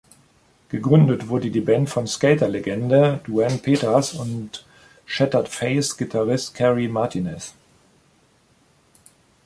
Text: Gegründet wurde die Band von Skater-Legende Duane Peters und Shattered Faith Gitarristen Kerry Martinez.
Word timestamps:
Gegründet 0.69 1.27
wurde 1.27 1.51
die 1.51 1.61
Band 1.61 1.87
von 1.87 2.07
Skater-Legende 2.07 3.19
Duane 3.23 3.59
Peters 3.59 4.15
und 4.15 4.65
Shattered 5.05 5.47
Faith 5.47 5.95
Gitarristen 5.95 6.57
Kerry 6.57 6.87
Martinez. 6.87 7.53